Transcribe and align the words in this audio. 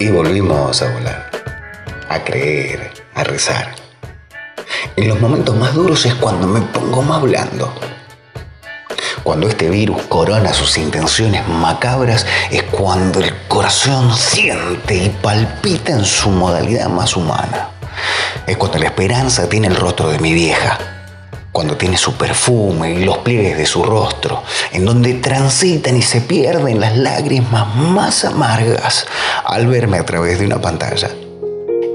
Y 0.00 0.08
volvimos 0.08 0.80
a 0.80 0.90
volar, 0.94 1.30
a 2.08 2.24
creer, 2.24 2.90
a 3.14 3.22
rezar. 3.22 3.74
En 4.96 5.08
los 5.08 5.20
momentos 5.20 5.54
más 5.54 5.74
duros 5.74 6.06
es 6.06 6.14
cuando 6.14 6.46
me 6.46 6.62
pongo 6.62 7.02
más 7.02 7.20
blando. 7.20 7.70
Cuando 9.22 9.46
este 9.46 9.68
virus 9.68 10.00
corona 10.04 10.54
sus 10.54 10.78
intenciones 10.78 11.46
macabras 11.46 12.24
es 12.50 12.62
cuando 12.62 13.20
el 13.20 13.36
corazón 13.46 14.16
siente 14.16 14.94
y 14.94 15.10
palpita 15.10 15.92
en 15.92 16.06
su 16.06 16.30
modalidad 16.30 16.88
más 16.88 17.14
humana. 17.14 17.68
Es 18.46 18.56
cuando 18.56 18.78
la 18.78 18.86
esperanza 18.86 19.50
tiene 19.50 19.68
el 19.68 19.76
rostro 19.76 20.08
de 20.08 20.18
mi 20.18 20.32
vieja, 20.32 20.78
cuando 21.52 21.76
tiene 21.76 21.96
su 21.96 22.14
perfume 22.14 22.92
y 22.92 23.04
los 23.04 23.18
pliegues 23.18 23.58
de 23.58 23.66
su 23.66 23.82
rostro, 23.82 24.42
en 24.72 24.84
donde 24.84 25.14
transitan 25.14 25.96
y 25.96 26.02
se 26.02 26.20
pierden 26.20 26.80
las 26.80 26.96
lágrimas 26.96 27.74
más 27.74 28.24
amargas 28.24 29.06
al 29.44 29.66
verme 29.66 29.98
a 29.98 30.06
través 30.06 30.38
de 30.38 30.46
una 30.46 30.60
pantalla. 30.60 31.10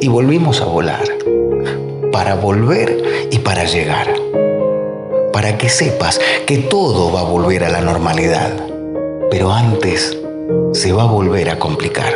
Y 0.00 0.08
volvimos 0.08 0.60
a 0.60 0.64
volar, 0.64 1.04
para 2.10 2.34
volver 2.34 3.28
y 3.30 3.38
para 3.38 3.64
llegar, 3.64 4.12
para 5.32 5.56
que 5.56 5.68
sepas 5.68 6.20
que 6.46 6.58
todo 6.58 7.12
va 7.12 7.20
a 7.20 7.24
volver 7.24 7.64
a 7.64 7.70
la 7.70 7.80
normalidad, 7.80 8.52
pero 9.30 9.52
antes 9.52 10.16
se 10.72 10.92
va 10.92 11.04
a 11.04 11.06
volver 11.06 11.50
a 11.50 11.58
complicar. 11.58 12.14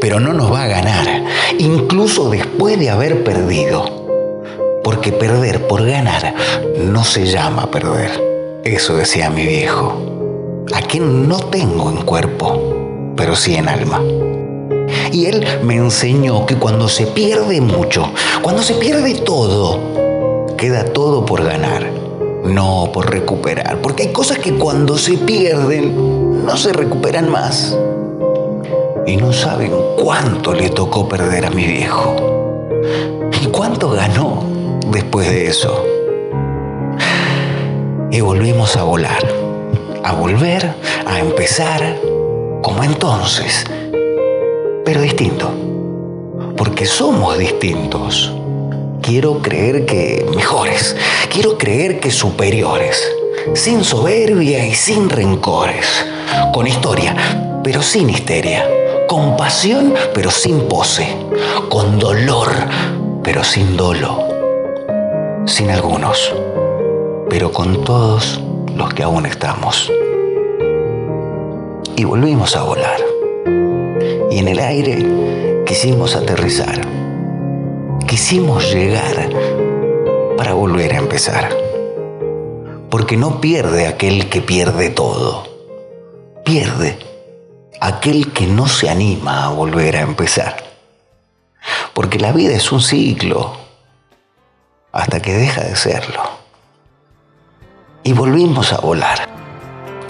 Pero 0.00 0.20
no 0.20 0.32
nos 0.32 0.52
va 0.52 0.64
a 0.64 0.68
ganar, 0.68 1.24
incluso 1.58 2.30
después 2.30 2.78
de 2.78 2.90
haber 2.90 3.24
perdido 3.24 3.99
porque 4.82 5.12
perder 5.12 5.66
por 5.66 5.86
ganar 5.86 6.34
no 6.76 7.04
se 7.04 7.26
llama 7.26 7.70
perder. 7.70 8.10
Eso 8.64 8.96
decía 8.96 9.30
mi 9.30 9.46
viejo. 9.46 9.94
A 10.74 10.82
quien 10.82 11.28
no 11.28 11.38
tengo 11.38 11.90
en 11.90 12.02
cuerpo, 12.02 13.12
pero 13.16 13.34
sí 13.34 13.54
en 13.54 13.68
alma. 13.68 14.02
Y 15.12 15.26
él 15.26 15.44
me 15.62 15.76
enseñó 15.76 16.46
que 16.46 16.56
cuando 16.56 16.88
se 16.88 17.06
pierde 17.06 17.60
mucho, 17.60 18.10
cuando 18.42 18.62
se 18.62 18.74
pierde 18.74 19.14
todo, 19.14 19.80
queda 20.56 20.84
todo 20.84 21.24
por 21.24 21.42
ganar, 21.42 21.90
no 22.44 22.90
por 22.92 23.10
recuperar. 23.10 23.80
Porque 23.82 24.04
hay 24.04 24.12
cosas 24.12 24.38
que 24.38 24.54
cuando 24.54 24.96
se 24.98 25.16
pierden 25.16 26.44
no 26.44 26.56
se 26.56 26.72
recuperan 26.72 27.30
más. 27.30 27.76
Y 29.06 29.16
no 29.16 29.32
saben 29.32 29.72
cuánto 29.96 30.52
le 30.52 30.70
tocó 30.70 31.08
perder 31.08 31.46
a 31.46 31.50
mi 31.50 31.66
viejo. 31.66 32.14
¿Y 33.42 33.46
cuánto 33.46 33.90
ganó? 33.90 34.49
Después 35.10 35.28
de 35.28 35.48
eso. 35.48 35.84
Y 38.12 38.20
volvimos 38.20 38.76
a 38.76 38.84
volar, 38.84 39.26
a 40.04 40.12
volver, 40.12 40.72
a 41.04 41.18
empezar 41.18 41.96
como 42.62 42.84
entonces, 42.84 43.64
pero 44.84 45.00
distinto, 45.00 45.50
porque 46.56 46.86
somos 46.86 47.36
distintos. 47.38 48.32
Quiero 49.02 49.42
creer 49.42 49.84
que 49.84 50.24
mejores, 50.36 50.94
quiero 51.28 51.58
creer 51.58 51.98
que 51.98 52.12
superiores, 52.12 53.02
sin 53.54 53.82
soberbia 53.82 54.64
y 54.64 54.76
sin 54.76 55.10
rencores, 55.10 56.06
con 56.52 56.68
historia, 56.68 57.60
pero 57.64 57.82
sin 57.82 58.10
histeria, 58.10 58.64
con 59.08 59.36
pasión, 59.36 59.92
pero 60.14 60.30
sin 60.30 60.68
pose, 60.68 61.08
con 61.68 61.98
dolor, 61.98 62.52
pero 63.24 63.42
sin 63.42 63.76
dolo 63.76 64.29
sin 65.50 65.68
algunos, 65.70 66.32
pero 67.28 67.50
con 67.50 67.84
todos 67.84 68.40
los 68.76 68.94
que 68.94 69.02
aún 69.02 69.26
estamos. 69.26 69.90
Y 71.96 72.04
volvimos 72.04 72.54
a 72.54 72.62
volar. 72.62 73.00
Y 74.30 74.38
en 74.38 74.46
el 74.46 74.60
aire 74.60 75.64
quisimos 75.66 76.14
aterrizar. 76.14 76.80
Quisimos 78.06 78.72
llegar 78.72 79.28
para 80.36 80.54
volver 80.54 80.92
a 80.94 80.98
empezar. 80.98 81.50
Porque 82.88 83.16
no 83.16 83.40
pierde 83.40 83.88
aquel 83.88 84.28
que 84.28 84.40
pierde 84.40 84.90
todo. 84.90 85.48
Pierde 86.44 86.96
aquel 87.80 88.32
que 88.32 88.46
no 88.46 88.68
se 88.68 88.88
anima 88.88 89.46
a 89.46 89.48
volver 89.50 89.96
a 89.96 90.02
empezar. 90.02 90.56
Porque 91.92 92.20
la 92.20 92.32
vida 92.32 92.54
es 92.54 92.70
un 92.70 92.80
ciclo 92.80 93.69
hasta 94.92 95.20
que 95.20 95.32
deja 95.34 95.62
de 95.62 95.76
serlo. 95.76 96.22
Y 98.02 98.12
volvimos 98.12 98.72
a 98.72 98.78
volar. 98.80 99.28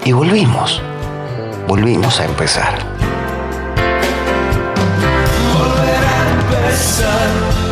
Y 0.03 0.11
volvimos. 0.11 0.81
Volvimos 1.67 2.19
a 2.19 2.25
empezar. 2.25 2.79
Volver 5.53 6.03
a 6.03 6.31
empezar. 6.31 7.70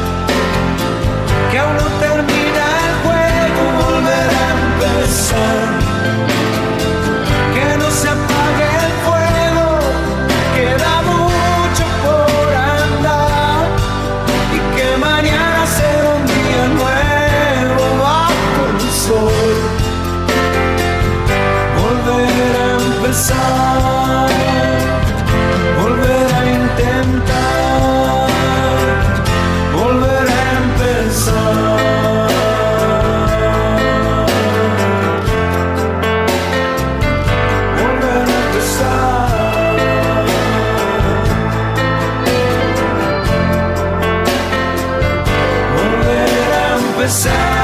Volver 25.78 26.30
a 26.32 26.46
intentar. 26.46 28.28
Volver 29.74 30.28
a 30.30 30.42
empezar. 30.62 31.56
Volver 37.78 38.26
a 38.26 38.38
empezar. 38.46 39.34
Volver 45.76 46.48
a 46.54 46.66
empezar. 46.78 47.59